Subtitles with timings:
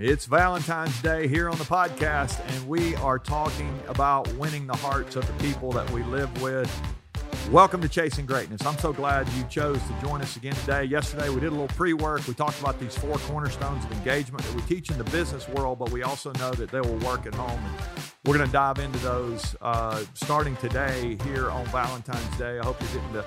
[0.00, 5.16] It's Valentine's Day here on the podcast, and we are talking about winning the hearts
[5.16, 6.70] of the people that we live with.
[7.50, 8.64] Welcome to Chasing Greatness.
[8.64, 10.84] I'm so glad you chose to join us again today.
[10.84, 12.28] Yesterday, we did a little pre work.
[12.28, 15.80] We talked about these four cornerstones of engagement that we teach in the business world,
[15.80, 17.58] but we also know that they will work at home.
[17.58, 22.60] And we're going to dive into those uh, starting today here on Valentine's Day.
[22.60, 23.24] I hope you're getting to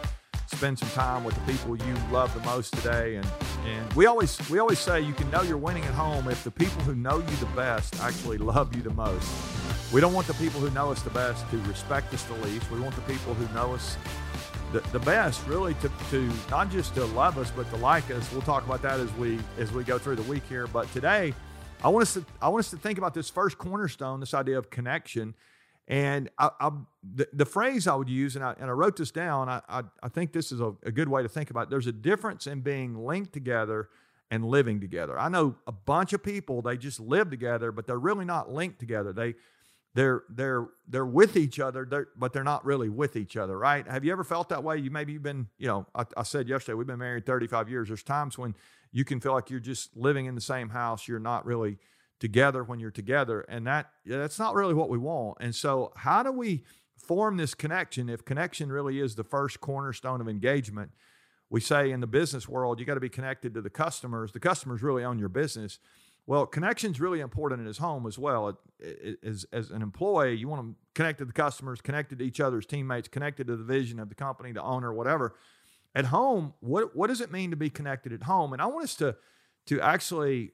[0.55, 3.17] spend some time with the people you love the most today.
[3.17, 3.27] And
[3.65, 6.51] and we always we always say you can know you're winning at home if the
[6.51, 9.29] people who know you the best actually love you the most.
[9.93, 12.69] We don't want the people who know us the best to respect us the least.
[12.71, 13.97] We want the people who know us
[14.71, 18.31] the, the best really to, to not just to love us but to like us.
[18.31, 20.67] We'll talk about that as we as we go through the week here.
[20.67, 21.33] But today
[21.83, 24.57] I want us to I want us to think about this first cornerstone, this idea
[24.57, 25.35] of connection
[25.91, 26.71] and I, I,
[27.03, 29.83] the, the, phrase I would use, and I, and I wrote this down, I, I,
[30.01, 31.69] I think this is a, a, good way to think about it.
[31.69, 33.89] There's a difference in being linked together
[34.31, 35.19] and living together.
[35.19, 38.79] I know a bunch of people, they just live together, but they're really not linked
[38.79, 39.11] together.
[39.11, 39.35] They,
[39.93, 43.85] they're, they're, they're with each other, they're, but they're not really with each other, right?
[43.85, 44.77] Have you ever felt that way?
[44.77, 47.89] You maybe you've been, you know, I, I said yesterday, we've been married 35 years.
[47.89, 48.55] There's times when
[48.93, 51.05] you can feel like you're just living in the same house.
[51.05, 51.79] You're not really
[52.21, 55.39] together when you're together and that that's not really what we want.
[55.41, 56.63] And so how do we
[56.95, 58.09] form this connection?
[58.09, 60.91] If connection really is the first cornerstone of engagement
[61.49, 64.31] we say in the business world you got to be connected to the customers.
[64.31, 65.79] The customers really own your business.
[66.27, 68.55] Well connection's really important in his home as well.
[69.25, 72.67] As, as an employee you want to connect to the customers connected to each other's
[72.67, 75.33] teammates connected to the vision of the company the owner whatever.
[75.95, 78.53] At home what, what does it mean to be connected at home?
[78.53, 79.15] And i want us to
[79.65, 80.51] to actually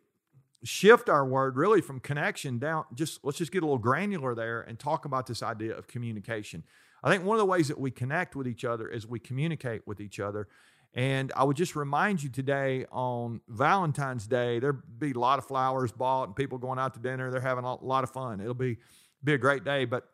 [0.64, 4.62] shift our word really from connection down just let's just get a little granular there
[4.62, 6.64] and talk about this idea of communication.
[7.04, 9.86] I think one of the ways that we connect with each other is we communicate
[9.86, 10.48] with each other.
[10.94, 15.46] And i would just remind you today on valentine's day there'll be a lot of
[15.46, 17.30] flowers bought and people going out to dinner.
[17.30, 18.40] They're having a lot of fun.
[18.40, 18.78] It'll be
[19.24, 19.86] be a great day.
[19.86, 20.10] But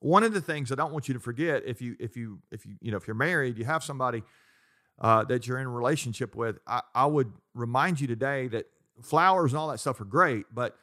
[0.00, 2.64] one of the things i don't want you to forget if you if you if
[2.66, 4.22] you you know if you're married you have somebody
[4.98, 8.66] uh, that you're in a relationship with I, I would remind you today that
[9.02, 10.76] flowers and all that stuff are great, but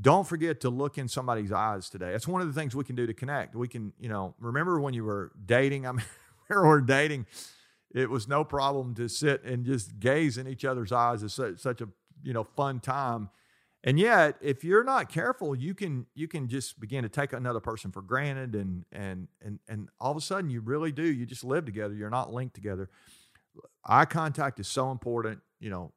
[0.00, 2.10] don't forget to look in somebody's eyes today.
[2.12, 3.54] That's one of the things we can do to connect.
[3.54, 5.86] We can, you know, remember when you were dating?
[5.86, 6.04] I mean,
[6.50, 7.26] we were dating.
[7.94, 11.22] It was no problem to sit and just gaze in each other's eyes.
[11.22, 11.88] It's such, such a
[12.24, 13.30] you know fun time.
[13.86, 17.60] And yet, if you're not careful, you can you can just begin to take another
[17.60, 21.04] person for granted, and and and and all of a sudden, you really do.
[21.04, 21.94] You just live together.
[21.94, 22.88] You're not linked together.
[23.84, 25.40] Eye contact is so important.
[25.60, 25.92] You know,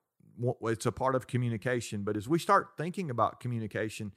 [0.61, 2.03] it's a part of communication.
[2.03, 4.13] But as we start thinking about communication,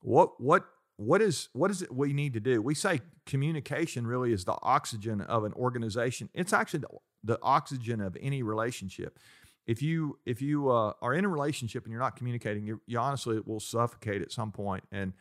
[0.00, 2.60] what what what is what is it we need to do?
[2.60, 6.28] We say communication really is the oxygen of an organization.
[6.34, 6.88] It's actually the,
[7.24, 9.18] the oxygen of any relationship.
[9.66, 12.98] If you if you uh, are in a relationship and you're not communicating, you, you
[12.98, 15.12] honestly will suffocate at some point, and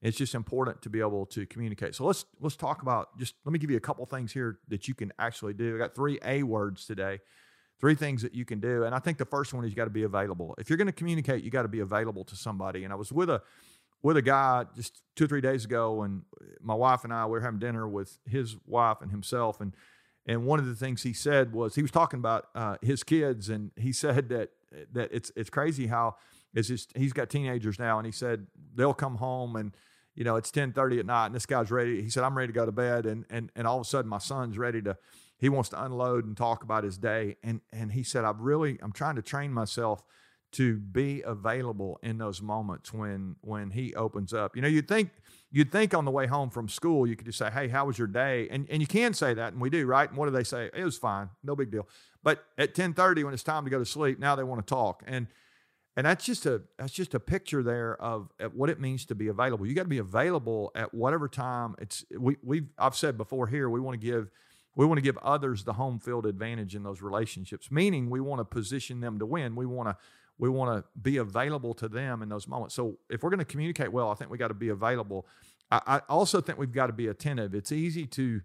[0.00, 1.94] it's just important to be able to communicate.
[1.94, 4.86] So let's let's talk about just let me give you a couple things here that
[4.86, 5.74] you can actually do.
[5.74, 7.18] I got three A words today
[7.80, 8.84] three things that you can do.
[8.84, 10.54] And I think the first one is you got to be available.
[10.58, 12.84] If you're going to communicate, you got to be available to somebody.
[12.84, 13.42] And I was with a
[14.02, 16.22] with a guy just two or three days ago, and
[16.60, 19.74] my wife and I we were having dinner with his wife and himself, and
[20.26, 23.48] and one of the things he said was he was talking about uh, his kids,
[23.48, 24.50] and he said that
[24.92, 26.16] that it's it's crazy how
[26.54, 29.76] it's just he's got teenagers now, and he said they'll come home and
[30.14, 32.02] you know it's 10:30 at night, and this guy's ready.
[32.02, 34.08] He said I'm ready to go to bed, and and and all of a sudden
[34.08, 34.96] my son's ready to
[35.38, 37.36] he wants to unload and talk about his day.
[37.42, 40.02] And and he said, I've really I'm trying to train myself
[40.50, 44.56] to be available in those moments when when he opens up.
[44.56, 45.10] You know, you'd think
[45.50, 47.98] you'd think on the way home from school you could just say, "Hey, how was
[47.98, 50.08] your day?" And and you can say that, and we do, right?
[50.08, 50.70] And what do they say?
[50.74, 51.86] It was fine, no big deal.
[52.22, 54.68] But at ten thirty, when it's time to go to sleep, now they want to
[54.68, 55.26] talk, and
[55.96, 59.28] and that's just a that's just a picture there of what it means to be
[59.28, 59.66] available.
[59.66, 61.74] You got to be available at whatever time.
[61.78, 64.30] It's we we I've said before here we want to give
[64.78, 68.38] we want to give others the home field advantage in those relationships, meaning we want
[68.38, 69.56] to position them to win.
[69.56, 69.96] We want to
[70.38, 72.76] we want to be available to them in those moments.
[72.76, 75.26] So if we're going to communicate well, I think we got to be available.
[75.72, 77.56] I, also think we've got to be attentive.
[77.56, 78.40] It's easy to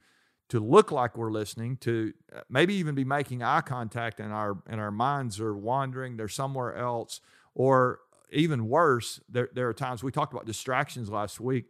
[0.49, 4.57] to look like we're listening, to uh, maybe even be making eye contact, and our
[4.67, 6.17] and our minds are wandering.
[6.17, 7.21] They're somewhere else,
[7.53, 7.99] or
[8.31, 11.65] even worse, there there are times we talked about distractions last week.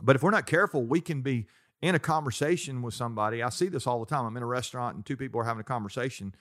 [0.00, 1.46] But if we're not careful, we can be
[1.82, 3.42] in a conversation with somebody.
[3.42, 4.24] I see this all the time.
[4.24, 6.34] I'm in a restaurant and two people are having a conversation.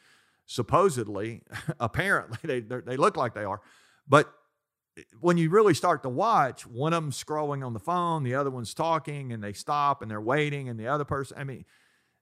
[0.46, 1.42] Supposedly,
[1.80, 3.62] apparently, they they look like they are,
[4.08, 4.32] but
[4.98, 8.36] eh, when you really start to watch, one of them scrolling on the phone, the
[8.36, 11.38] other one's talking, and they stop and they're waiting, and the other person.
[11.38, 11.66] I mean,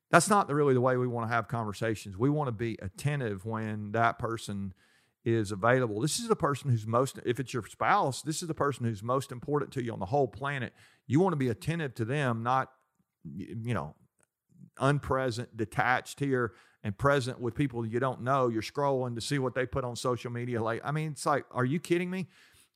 [0.10, 2.18] that's not really the way we want to have conversations.
[2.18, 4.74] We want to be attentive when that person
[5.26, 6.02] is available.
[6.02, 9.02] This is the person who's most, if it's your spouse, this is the person who's
[9.02, 10.74] most important to you on the whole planet.
[11.08, 12.72] You want to be attentive to them, not,
[13.24, 13.96] you know,
[14.80, 16.54] unpresent, detached here
[16.84, 18.50] and present with people you don't know.
[18.50, 20.62] You're scrolling to see what they put on social media.
[20.62, 22.28] Like, I mean, it's like, are you kidding me?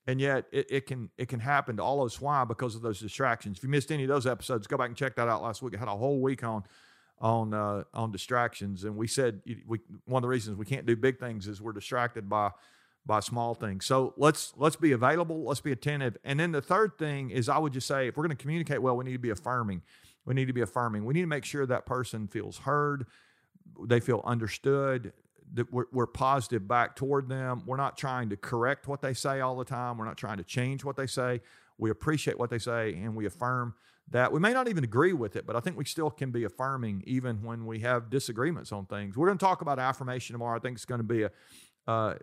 [0.05, 2.21] And yet it, it can it can happen to all of us.
[2.21, 2.45] Why?
[2.45, 3.57] Because of those distractions.
[3.57, 5.75] If you missed any of those episodes, go back and check that out last week.
[5.75, 6.63] I had a whole week on
[7.19, 10.95] on uh, on distractions, and we said we one of the reasons we can't do
[10.95, 12.51] big things is we're distracted by
[13.05, 13.85] by small things.
[13.85, 17.57] So let's let's be available, let's be attentive, and then the third thing is I
[17.57, 19.81] would just say if we're going to communicate well, we need to be affirming.
[20.27, 21.05] We need to be affirming.
[21.05, 23.07] We need to make sure that person feels heard,
[23.83, 25.13] they feel understood,
[25.53, 27.63] that we're, we're positive back toward them.
[27.65, 29.97] We're not trying to correct what they say all the time.
[29.97, 31.41] We're not trying to change what they say.
[31.77, 33.73] We appreciate what they say and we affirm
[34.09, 36.45] that we may not even agree with it, but I think we still can be
[36.45, 39.17] affirming even when we have disagreements on things.
[39.17, 40.55] We're going to talk about affirmation tomorrow.
[40.55, 41.31] I think it's going to be a,
[41.87, 42.15] uh,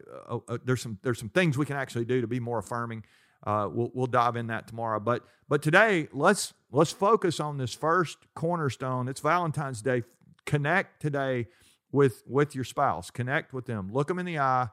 [0.64, 3.04] there's some there's some things we can actually do to be more affirming.
[3.46, 5.00] Uh, we'll we'll dive in that tomorrow.
[5.00, 9.08] But but today let's let's focus on this first cornerstone.
[9.08, 10.02] It's Valentine's Day.
[10.44, 11.46] Connect today
[11.92, 13.10] with with your spouse.
[13.10, 13.90] Connect with them.
[13.92, 14.68] Look them in the eye.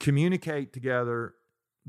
[0.00, 1.34] Communicate together.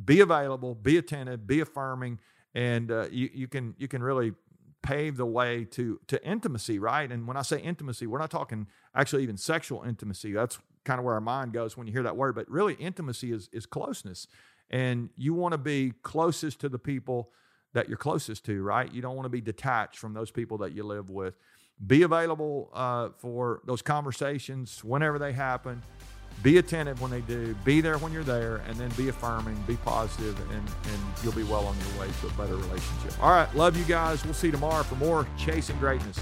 [0.04, 0.76] Be available.
[0.76, 1.48] Be attentive.
[1.48, 2.20] Be affirming
[2.56, 4.34] and uh, you, you can you can really
[4.82, 7.12] pave the way to to intimacy, right?
[7.12, 10.32] And when I say intimacy, we're not talking actually even sexual intimacy.
[10.32, 12.34] That's kind of where our mind goes when you hear that word.
[12.34, 14.28] But really, intimacy is is closeness,
[14.72, 17.32] and you want to be closest to the people
[17.76, 18.92] that you're closest to, right?
[18.92, 21.36] You don't want to be detached from those people that you live with.
[21.86, 25.84] Be available uh, for those conversations whenever they happen
[26.44, 29.78] be attentive when they do, be there when you're there, and then be affirming, be
[29.78, 33.24] positive, and, and you'll be well on your way to a better relationship.
[33.24, 34.24] All right, love you guys.
[34.24, 36.20] We'll see you tomorrow for more Chasing Greatness.